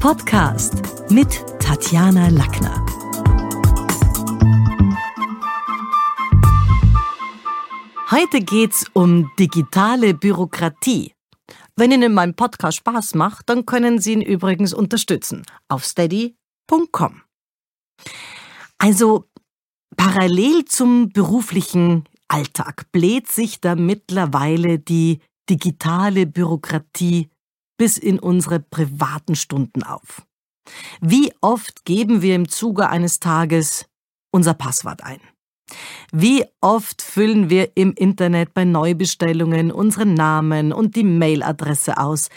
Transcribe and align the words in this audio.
Podcast 0.00 1.10
mit 1.10 1.44
Tatjana 1.58 2.28
Lackner. 2.28 2.86
Heute 8.08 8.40
geht's 8.40 8.86
um 8.92 9.28
digitale 9.40 10.14
Bürokratie. 10.14 11.14
Wenn 11.74 11.90
Ihnen 11.90 12.14
mein 12.14 12.34
Podcast 12.34 12.78
Spaß 12.78 13.16
macht, 13.16 13.48
dann 13.48 13.66
können 13.66 13.98
Sie 13.98 14.12
ihn 14.12 14.22
übrigens 14.22 14.72
unterstützen 14.72 15.42
auf 15.66 15.84
steady.com. 15.84 17.22
Also 18.78 19.24
parallel 19.96 20.64
zum 20.66 21.08
beruflichen 21.08 22.04
Alltag 22.28 22.92
bläht 22.92 23.26
sich 23.26 23.60
da 23.60 23.74
mittlerweile 23.74 24.78
die 24.78 25.18
digitale 25.50 26.26
Bürokratie 26.26 27.30
bis 27.78 27.96
in 27.96 28.18
unsere 28.18 28.60
privaten 28.60 29.34
Stunden 29.34 29.82
auf. 29.82 30.22
Wie 31.00 31.32
oft 31.40 31.86
geben 31.86 32.20
wir 32.20 32.34
im 32.34 32.48
Zuge 32.48 32.90
eines 32.90 33.20
Tages 33.20 33.86
unser 34.30 34.52
Passwort 34.52 35.02
ein? 35.02 35.20
Wie 36.12 36.44
oft 36.60 37.02
füllen 37.02 37.50
wir 37.50 37.76
im 37.76 37.92
Internet 37.94 38.54
bei 38.54 38.64
Neubestellungen 38.64 39.70
unseren 39.70 40.14
Namen 40.14 40.72
und 40.72 40.96
die 40.96 41.04
Mailadresse 41.04 41.98
aus? 41.98 42.28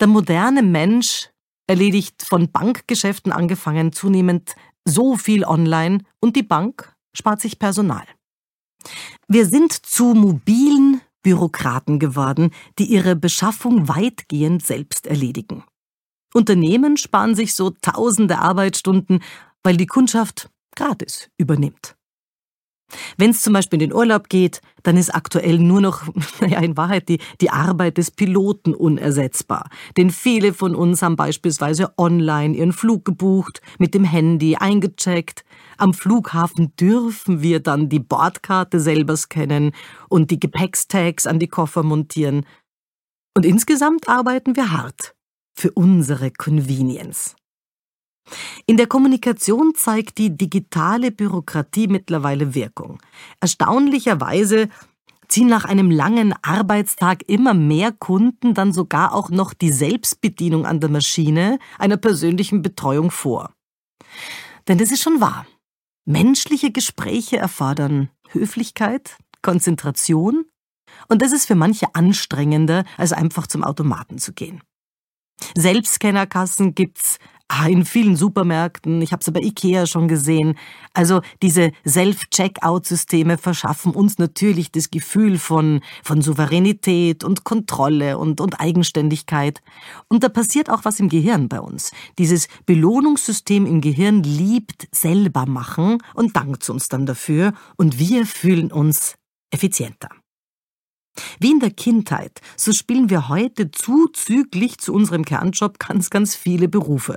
Der 0.00 0.06
moderne 0.06 0.62
Mensch 0.62 1.30
erledigt 1.66 2.22
von 2.22 2.50
Bankgeschäften 2.50 3.32
angefangen 3.32 3.92
zunehmend 3.92 4.54
so 4.86 5.16
viel 5.16 5.44
online 5.44 6.02
und 6.20 6.36
die 6.36 6.42
Bank 6.42 6.94
spart 7.14 7.40
sich 7.40 7.58
Personal. 7.58 8.06
Wir 9.26 9.44
sind 9.44 9.72
zu 9.72 10.14
mobilen 10.14 11.02
Bürokraten 11.28 11.98
geworden, 11.98 12.52
die 12.78 12.86
ihre 12.86 13.14
Beschaffung 13.14 13.86
weitgehend 13.86 14.64
selbst 14.64 15.06
erledigen. 15.06 15.62
Unternehmen 16.32 16.96
sparen 16.96 17.34
sich 17.34 17.52
so 17.52 17.68
tausende 17.82 18.38
Arbeitsstunden, 18.38 19.22
weil 19.62 19.76
die 19.76 19.84
Kundschaft 19.84 20.48
gratis 20.74 21.28
übernimmt. 21.36 21.97
Wenn 23.16 23.30
es 23.30 23.42
zum 23.42 23.52
Beispiel 23.52 23.80
in 23.80 23.90
den 23.90 23.96
Urlaub 23.96 24.28
geht, 24.28 24.60
dann 24.82 24.96
ist 24.96 25.14
aktuell 25.14 25.58
nur 25.58 25.80
noch, 25.80 26.02
naja, 26.40 26.60
in 26.60 26.76
Wahrheit 26.76 27.08
die, 27.08 27.18
die 27.40 27.50
Arbeit 27.50 27.98
des 27.98 28.10
Piloten 28.10 28.74
unersetzbar. 28.74 29.68
Denn 29.96 30.10
viele 30.10 30.54
von 30.54 30.74
uns 30.74 31.02
haben 31.02 31.16
beispielsweise 31.16 31.92
online 31.98 32.56
ihren 32.56 32.72
Flug 32.72 33.04
gebucht, 33.04 33.60
mit 33.78 33.94
dem 33.94 34.04
Handy 34.04 34.56
eingecheckt. 34.56 35.44
Am 35.76 35.94
Flughafen 35.94 36.74
dürfen 36.76 37.42
wir 37.42 37.60
dann 37.60 37.88
die 37.88 38.00
Bordkarte 38.00 38.80
selber 38.80 39.16
scannen 39.16 39.72
und 40.08 40.30
die 40.30 40.40
Gepäckstags 40.40 41.26
an 41.26 41.38
die 41.38 41.48
Koffer 41.48 41.82
montieren. 41.82 42.46
Und 43.36 43.44
insgesamt 43.44 44.08
arbeiten 44.08 44.56
wir 44.56 44.72
hart 44.72 45.14
für 45.54 45.70
unsere 45.72 46.30
Convenience. 46.30 47.36
In 48.66 48.76
der 48.76 48.86
Kommunikation 48.86 49.74
zeigt 49.74 50.18
die 50.18 50.36
digitale 50.36 51.10
Bürokratie 51.10 51.88
mittlerweile 51.88 52.54
Wirkung. 52.54 53.00
Erstaunlicherweise 53.40 54.68
ziehen 55.28 55.48
nach 55.48 55.64
einem 55.64 55.90
langen 55.90 56.34
Arbeitstag 56.42 57.28
immer 57.28 57.54
mehr 57.54 57.92
Kunden 57.92 58.54
dann 58.54 58.72
sogar 58.72 59.14
auch 59.14 59.30
noch 59.30 59.54
die 59.54 59.72
Selbstbedienung 59.72 60.66
an 60.66 60.80
der 60.80 60.90
Maschine 60.90 61.58
einer 61.78 61.96
persönlichen 61.96 62.62
Betreuung 62.62 63.10
vor. 63.10 63.52
Denn 64.66 64.78
das 64.78 64.90
ist 64.90 65.02
schon 65.02 65.20
wahr. 65.20 65.46
Menschliche 66.06 66.70
Gespräche 66.70 67.36
erfordern 67.36 68.08
Höflichkeit, 68.30 69.16
Konzentration 69.42 70.46
und 71.08 71.22
das 71.22 71.32
ist 71.32 71.46
für 71.46 71.54
manche 71.54 71.94
anstrengender, 71.94 72.84
als 72.96 73.12
einfach 73.12 73.46
zum 73.46 73.62
Automaten 73.62 74.18
zu 74.18 74.32
gehen. 74.32 74.62
Selbstscannerkassen 75.56 76.74
gibt's 76.74 77.18
Ah, 77.50 77.66
in 77.66 77.86
vielen 77.86 78.14
Supermärkten, 78.14 79.00
ich 79.00 79.12
habe 79.12 79.22
es 79.22 79.32
bei 79.32 79.40
Ikea 79.40 79.86
schon 79.86 80.06
gesehen. 80.06 80.58
Also 80.92 81.22
diese 81.40 81.72
Self-Checkout-Systeme 81.86 83.38
verschaffen 83.38 83.92
uns 83.92 84.18
natürlich 84.18 84.70
das 84.70 84.90
Gefühl 84.90 85.38
von, 85.38 85.80
von 86.04 86.20
Souveränität 86.20 87.24
und 87.24 87.44
Kontrolle 87.44 88.18
und, 88.18 88.42
und 88.42 88.60
Eigenständigkeit. 88.60 89.62
Und 90.08 90.22
da 90.24 90.28
passiert 90.28 90.68
auch 90.68 90.84
was 90.84 91.00
im 91.00 91.08
Gehirn 91.08 91.48
bei 91.48 91.58
uns. 91.58 91.90
Dieses 92.18 92.48
Belohnungssystem 92.66 93.64
im 93.64 93.80
Gehirn 93.80 94.22
liebt 94.22 94.86
selber 94.92 95.46
machen 95.46 96.02
und 96.12 96.36
dankt 96.36 96.68
uns 96.68 96.88
dann 96.88 97.06
dafür 97.06 97.54
und 97.78 97.98
wir 97.98 98.26
fühlen 98.26 98.70
uns 98.70 99.14
effizienter. 99.50 100.10
Wie 101.40 101.50
in 101.50 101.60
der 101.60 101.70
Kindheit, 101.70 102.42
so 102.56 102.72
spielen 102.72 103.08
wir 103.08 103.30
heute 103.30 103.70
zuzüglich 103.70 104.78
zu 104.78 104.92
unserem 104.92 105.24
Kernjob 105.24 105.78
ganz, 105.78 106.10
ganz 106.10 106.36
viele 106.36 106.68
Berufe. 106.68 107.16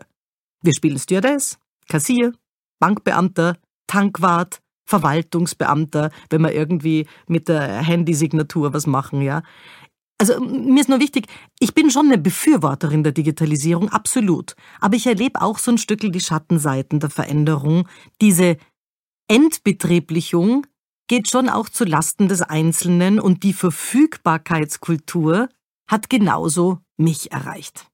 Wir 0.61 0.73
spielen 0.73 0.99
Stewardess, 0.99 1.57
Kassier, 1.87 2.33
Bankbeamter, 2.79 3.57
Tankwart, 3.87 4.61
Verwaltungsbeamter, 4.85 6.11
wenn 6.29 6.41
wir 6.41 6.53
irgendwie 6.53 7.07
mit 7.27 7.47
der 7.47 7.81
Handysignatur 7.81 8.73
was 8.73 8.87
machen, 8.87 9.21
ja. 9.21 9.41
Also 10.17 10.39
mir 10.39 10.81
ist 10.81 10.89
nur 10.89 10.99
wichtig, 10.99 11.25
ich 11.59 11.73
bin 11.73 11.89
schon 11.89 12.05
eine 12.05 12.19
Befürworterin 12.19 13.01
der 13.01 13.11
Digitalisierung, 13.11 13.89
absolut. 13.89 14.55
Aber 14.79 14.95
ich 14.95 15.07
erlebe 15.07 15.41
auch 15.41 15.57
so 15.57 15.71
ein 15.71 15.79
Stückel 15.79 16.11
die 16.11 16.19
Schattenseiten 16.19 16.99
der 16.99 17.09
Veränderung. 17.09 17.87
Diese 18.21 18.57
Entbetrieblichung 19.27 20.67
geht 21.07 21.27
schon 21.29 21.49
auch 21.49 21.69
zu 21.69 21.85
Lasten 21.85 22.27
des 22.27 22.43
Einzelnen 22.43 23.19
und 23.19 23.41
die 23.43 23.53
Verfügbarkeitskultur 23.53 25.49
hat 25.87 26.09
genauso 26.09 26.79
mich 26.97 27.31
erreicht. 27.31 27.87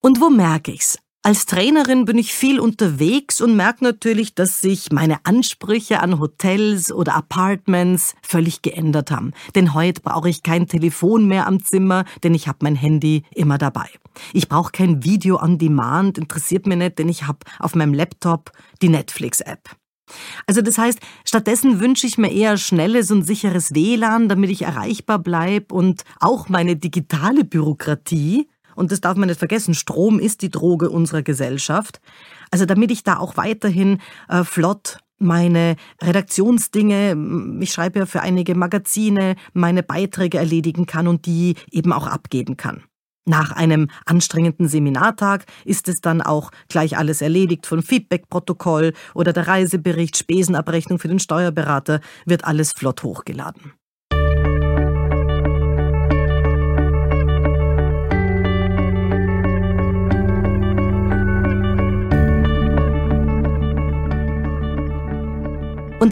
Und 0.00 0.20
wo 0.20 0.30
merke 0.30 0.72
ich's? 0.72 0.98
Als 1.26 1.46
Trainerin 1.46 2.04
bin 2.04 2.18
ich 2.18 2.34
viel 2.34 2.60
unterwegs 2.60 3.40
und 3.40 3.56
merke 3.56 3.82
natürlich, 3.82 4.34
dass 4.34 4.60
sich 4.60 4.92
meine 4.92 5.24
Ansprüche 5.24 6.00
an 6.00 6.20
Hotels 6.20 6.92
oder 6.92 7.14
Apartments 7.14 8.14
völlig 8.20 8.60
geändert 8.60 9.10
haben. 9.10 9.32
Denn 9.54 9.72
heute 9.72 10.02
brauche 10.02 10.28
ich 10.28 10.42
kein 10.42 10.68
Telefon 10.68 11.26
mehr 11.26 11.46
am 11.46 11.64
Zimmer, 11.64 12.04
denn 12.22 12.34
ich 12.34 12.46
habe 12.46 12.58
mein 12.60 12.76
Handy 12.76 13.22
immer 13.34 13.56
dabei. 13.56 13.88
Ich 14.34 14.50
brauche 14.50 14.70
kein 14.70 15.02
Video 15.02 15.40
on 15.40 15.56
Demand, 15.56 16.18
interessiert 16.18 16.66
mir 16.66 16.76
nicht, 16.76 16.98
denn 16.98 17.08
ich 17.08 17.26
habe 17.26 17.38
auf 17.58 17.74
meinem 17.74 17.94
Laptop 17.94 18.52
die 18.82 18.90
Netflix-App. 18.90 19.70
Also 20.46 20.60
das 20.60 20.76
heißt, 20.76 20.98
stattdessen 21.24 21.80
wünsche 21.80 22.06
ich 22.06 22.18
mir 22.18 22.30
eher 22.30 22.58
schnelles 22.58 23.10
und 23.10 23.22
sicheres 23.22 23.74
WLAN, 23.74 24.28
damit 24.28 24.50
ich 24.50 24.60
erreichbar 24.60 25.20
bleibe 25.20 25.74
und 25.74 26.04
auch 26.20 26.50
meine 26.50 26.76
digitale 26.76 27.44
Bürokratie 27.44 28.46
und 28.74 28.92
das 28.92 29.00
darf 29.00 29.16
man 29.16 29.28
nicht 29.28 29.38
vergessen, 29.38 29.74
Strom 29.74 30.18
ist 30.18 30.42
die 30.42 30.50
Droge 30.50 30.90
unserer 30.90 31.22
Gesellschaft. 31.22 32.00
Also 32.50 32.66
damit 32.66 32.90
ich 32.90 33.02
da 33.02 33.18
auch 33.18 33.36
weiterhin 33.36 33.98
äh, 34.28 34.44
flott 34.44 34.98
meine 35.18 35.76
Redaktionsdinge, 36.02 37.16
ich 37.60 37.72
schreibe 37.72 38.00
ja 38.00 38.06
für 38.06 38.20
einige 38.20 38.54
Magazine, 38.54 39.36
meine 39.52 39.82
Beiträge 39.82 40.38
erledigen 40.38 40.86
kann 40.86 41.08
und 41.08 41.26
die 41.26 41.54
eben 41.70 41.92
auch 41.92 42.06
abgeben 42.06 42.56
kann. 42.56 42.82
Nach 43.26 43.52
einem 43.52 43.88
anstrengenden 44.04 44.68
Seminartag 44.68 45.46
ist 45.64 45.88
es 45.88 45.96
dann 46.02 46.20
auch 46.20 46.50
gleich 46.68 46.98
alles 46.98 47.22
erledigt, 47.22 47.66
von 47.66 47.82
Feedbackprotokoll 47.82 48.92
oder 49.14 49.32
der 49.32 49.48
Reisebericht, 49.48 50.16
Spesenabrechnung 50.18 50.98
für 50.98 51.08
den 51.08 51.18
Steuerberater 51.18 52.00
wird 52.26 52.44
alles 52.44 52.72
flott 52.72 53.02
hochgeladen. 53.02 53.72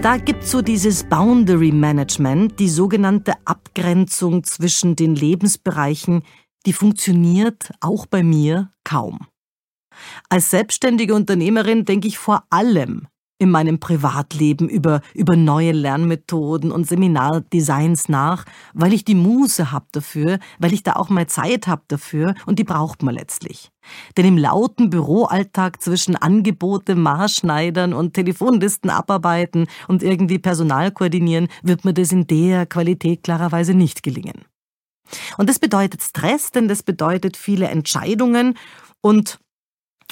Und 0.03 0.07
da 0.07 0.17
gibt's 0.17 0.51
so 0.51 0.63
dieses 0.63 1.05
Boundary 1.05 1.71
Management, 1.71 2.59
die 2.59 2.69
sogenannte 2.69 3.35
Abgrenzung 3.45 4.43
zwischen 4.43 4.97
den 4.97 5.15
Lebensbereichen, 5.15 6.25
die 6.67 6.73
funktioniert 6.73 7.71
auch 7.81 8.07
bei 8.07 8.25
mir 8.25 8.73
kaum. 8.83 9.29
Als 10.29 10.51
selbstständige 10.51 11.15
Unternehmerin 11.15 11.85
denke 11.85 12.09
ich 12.09 12.19
vor 12.19 12.43
allem 12.51 13.07
in 13.43 13.51
meinem 13.51 13.81
Privatleben 13.81 14.69
über, 14.69 15.01
über 15.15 15.35
neue 15.35 15.73
Lernmethoden 15.73 16.71
und 16.71 16.87
Seminardesigns 16.87 18.09
nach, 18.09 18.45
weil 18.73 18.93
ich 18.93 19.05
die 19.05 19.17
Muße 19.17 19.73
hab 19.73 19.91
dafür, 19.91 20.39
weil 20.61 20.73
ich 20.73 20.85
da 20.85 20.93
auch 20.93 21.09
mal 21.09 21.27
Zeit 21.27 21.67
hab 21.67 21.89
dafür 21.89 22.37
und 22.47 22.61
die 22.61 22.65
braucht 22.65 23.03
man 23.03 23.17
letztlich. 23.17 23.73
Denn 24.17 24.27
im 24.27 24.39
lauten 24.39 24.91
Büroalltag 24.91 25.83
zwischen 25.83 26.15
Angebote, 26.15 26.95
Maßschneidern 26.95 27.95
und 27.95 28.15
Telefonlisten 28.15 28.91
abarbeiten 28.91 29.67
und 29.89 30.05
irgendwie 30.05 30.39
Personal 30.39 30.93
koordinieren, 30.93 31.49
wird 31.65 31.85
mir 31.85 31.95
das 31.95 32.13
in 32.13 32.29
der 32.29 32.65
Qualität 32.67 33.25
klarerweise 33.25 33.75
nicht 33.75 34.05
gelingen. 34.05 34.45
Und 35.37 35.49
das 35.49 35.59
bedeutet 35.59 36.01
Stress, 36.01 36.53
denn 36.53 36.69
das 36.69 36.85
bedeutet 36.85 37.37
viele 37.37 37.67
Entscheidungen 37.67 38.55
und 39.01 39.41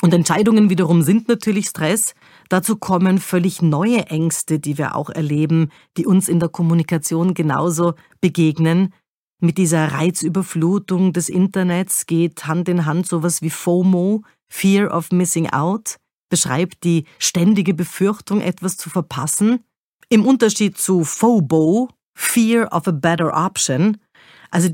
und 0.02 0.14
Entscheidungen 0.14 0.70
wiederum 0.70 1.02
sind 1.02 1.28
natürlich 1.28 1.68
Stress. 1.68 2.14
Dazu 2.48 2.76
kommen 2.76 3.18
völlig 3.18 3.60
neue 3.62 4.06
Ängste, 4.06 4.58
die 4.58 4.78
wir 4.78 4.96
auch 4.96 5.10
erleben, 5.10 5.70
die 5.96 6.06
uns 6.06 6.28
in 6.28 6.40
der 6.40 6.48
Kommunikation 6.48 7.34
genauso 7.34 7.94
begegnen. 8.20 8.94
Mit 9.40 9.58
dieser 9.58 9.92
Reizüberflutung 9.92 11.12
des 11.12 11.28
Internets 11.28 12.06
geht 12.06 12.46
Hand 12.46 12.68
in 12.68 12.86
Hand 12.86 13.06
sowas 13.06 13.42
wie 13.42 13.50
FOMO, 13.50 14.22
Fear 14.50 14.94
of 14.94 15.12
Missing 15.12 15.50
Out, 15.50 15.96
beschreibt 16.28 16.84
die 16.84 17.04
ständige 17.18 17.74
Befürchtung, 17.74 18.40
etwas 18.40 18.76
zu 18.76 18.90
verpassen. 18.90 19.64
Im 20.08 20.26
Unterschied 20.26 20.76
zu 20.76 21.04
FOBO, 21.04 21.88
Fear 22.14 22.72
of 22.72 22.88
a 22.88 22.90
Better 22.90 23.32
Option, 23.32 23.98
also 24.50 24.68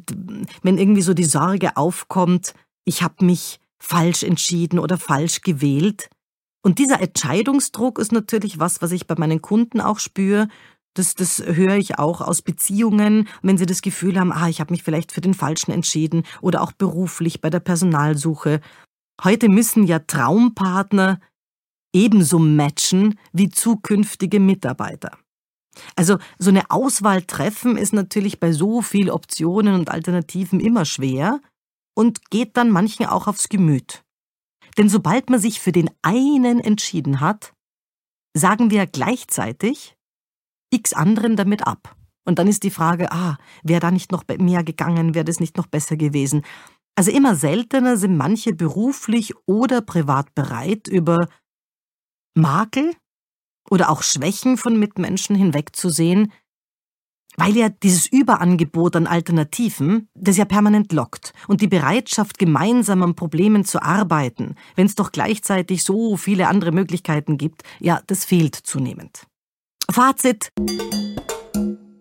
wenn 0.63 0.79
irgendwie 0.79 1.03
so 1.03 1.15
die 1.15 1.25
Sorge 1.25 1.77
aufkommt, 1.77 2.55
ich 2.85 3.03
habe 3.03 3.25
mich 3.25 3.61
falsch 3.79 4.23
entschieden 4.23 4.79
oder 4.79 4.99
falsch 4.99 5.43
gewählt. 5.43 6.09
Und 6.63 6.79
dieser 6.79 7.01
Entscheidungsdruck 7.01 7.99
ist 7.99 8.13
natürlich 8.13 8.59
was, 8.59 8.83
was 8.83 8.93
ich 8.93 9.07
bei 9.07 9.15
meinen 9.17 9.41
Kunden 9.41 9.81
auch 9.81 9.99
spüre. 9.99 10.49
Das, 10.95 11.15
das 11.15 11.43
höre 11.45 11.77
ich 11.77 11.99
auch 11.99 12.21
aus 12.21 12.43
Beziehungen, 12.43 13.29
wenn 13.43 13.59
sie 13.59 13.67
das 13.67 13.83
Gefühl 13.83 14.19
haben, 14.19 14.33
ah, 14.33 14.49
ich 14.49 14.61
habe 14.61 14.73
mich 14.73 14.83
vielleicht 14.83 15.13
für 15.13 15.21
den 15.21 15.35
Falschen 15.35 15.71
entschieden 15.71 16.25
oder 16.41 16.63
auch 16.63 16.73
beruflich 16.73 17.41
bei 17.41 17.51
der 17.51 17.61
Personalsuche. 17.61 18.61
Heute 19.23 19.49
müssen 19.49 19.85
ja 19.85 20.01
Traumpartner 20.01 21.21
ebenso 21.95 22.39
matchen 22.39 23.19
wie 23.33 23.49
zukünftige 23.49 24.41
Mitarbeiter. 24.41 25.17
Also 25.95 26.19
so 26.39 26.51
eine 26.51 26.71
Auswahl 26.71 27.23
treffen 27.23 27.77
ist 27.77 27.93
natürlich 27.93 28.41
bei 28.41 28.53
so 28.53 28.83
viel 28.83 29.11
Optionen 29.11 29.75
und 29.75 29.91
Alternativen 29.91 30.61
immer 30.61 30.85
schwer 30.85 31.41
und 31.97 32.31
geht 32.31 32.57
dann 32.57 32.71
manchen 32.71 33.07
auch 33.07 33.27
aufs 33.27 33.49
Gemüt. 33.49 34.05
Denn 34.79 34.89
sobald 34.89 35.31
man 35.31 35.41
sich 35.41 35.61
für 35.61 35.73
den 35.73 35.91
einen 36.03 36.61
entschieden 36.61 37.21
hat, 37.21 37.55
sagen 38.35 38.71
wir 38.71 38.87
gleichzeitig 38.87 39.97
x 40.71 40.93
anderen 40.93 41.37
damit 41.37 41.67
ab. 41.67 41.97
Und 42.27 42.39
dann 42.39 42.49
ist 42.49 42.65
die 42.65 42.71
Frage, 42.71 43.13
ah, 43.13 43.39
wäre 43.63 43.81
da 43.81 43.91
nicht 43.91 44.13
noch 44.13 44.25
mehr 44.39 44.65
gegangen, 44.65 45.15
wäre 45.15 45.25
das 45.25 45.41
nicht 45.41 45.57
noch 45.57 45.67
besser 45.67 45.97
gewesen. 45.97 46.45
Also 46.97 47.11
immer 47.11 47.35
seltener 47.37 47.97
sind 47.97 48.17
manche 48.17 48.53
beruflich 48.53 49.35
oder 49.47 49.81
privat 49.81 50.35
bereit, 50.35 50.89
über 50.89 51.29
Makel 52.35 52.95
oder 53.71 53.91
auch 53.91 54.03
Schwächen 54.03 54.57
von 54.57 54.79
Mitmenschen 54.79 55.37
hinwegzusehen, 55.37 56.33
weil 57.37 57.57
ja 57.57 57.69
dieses 57.69 58.07
Überangebot 58.07 58.97
an 58.97 59.07
Alternativen, 59.07 60.09
das 60.15 60.37
ja 60.37 60.45
permanent 60.45 60.93
lockt 60.93 61.33
und 61.49 61.61
die 61.61 61.69
Bereitschaft, 61.69 62.39
gemeinsam 62.39 63.03
an 63.03 63.15
Problemen 63.15 63.65
zu 63.65 63.83
arbeiten, 63.83 64.55
wenn 64.75 64.87
es 64.87 64.95
doch 64.95 65.13
gleichzeitig 65.13 65.85
so 65.85 66.17
viele 66.17 66.49
andere 66.49 66.73
Möglichkeiten 66.73 67.39
gibt, 67.39 67.63
ja, 67.81 68.01
das 68.07 68.25
fehlt 68.25 68.55
zunehmend. 68.55 69.27
Fazit. 69.91 70.51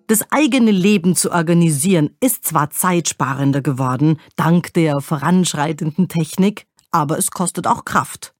Das 0.07 0.23
eigene 0.31 0.71
Leben 0.71 1.15
zu 1.15 1.31
organisieren 1.31 2.11
ist 2.19 2.45
zwar 2.45 2.69
zeitsparender 2.69 3.61
geworden, 3.61 4.19
dank 4.35 4.73
der 4.73 5.01
voranschreitenden 5.01 6.07
Technik, 6.07 6.67
aber 6.91 7.17
es 7.17 7.31
kostet 7.31 7.65
auch 7.65 7.85
Kraft 7.85 8.35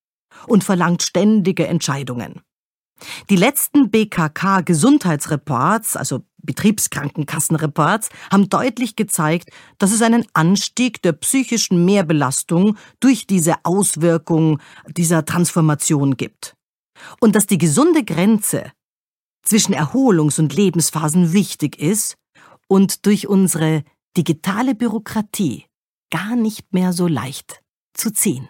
und 0.48 0.64
verlangt 0.64 1.02
ständige 1.02 1.68
Entscheidungen. 1.68 2.42
Die 3.30 3.36
letzten 3.36 3.92
BKK-Gesundheitsreports, 3.92 5.98
also 5.98 6.24
Betriebskrankenkassenreports, 6.44 8.10
haben 8.32 8.48
deutlich 8.50 8.96
gezeigt, 8.96 9.50
dass 9.78 9.92
es 9.92 10.02
einen 10.02 10.26
Anstieg 10.34 11.02
der 11.02 11.12
psychischen 11.14 11.86
Mehrbelastung 11.86 12.78
durch 13.00 13.26
diese 13.28 13.56
Auswirkung 13.64 14.60
dieser 14.88 15.24
Transformation 15.26 16.18
gibt. 16.18 16.56
Und 17.20 17.36
dass 17.36 17.48
die 17.48 17.58
gesunde 17.58 18.06
Grenze 18.06 18.72
zwischen 19.44 19.74
Erholungs- 19.74 20.40
und 20.40 20.56
Lebensphasen 20.56 21.34
wichtig 21.34 21.78
ist 21.80 22.16
und 22.68 23.06
durch 23.06 23.28
unsere 23.28 23.84
digitale 24.18 24.76
Bürokratie 24.76 25.66
gar 26.10 26.36
nicht 26.36 26.74
mehr 26.74 26.92
so 26.94 27.08
leicht 27.08 27.62
zu 27.94 28.12
ziehen. 28.12 28.50